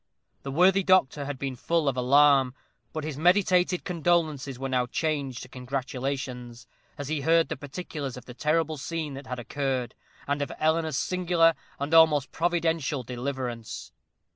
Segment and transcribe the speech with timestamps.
[0.41, 2.55] The worthy doctor had been full of alarm;
[2.91, 6.65] but his meditated condolences were now changed to congratulations,
[6.97, 9.93] as he heard the particulars of the terrible scene that had occurred,
[10.25, 13.91] and of Eleanor's singular and almost providential deliverance.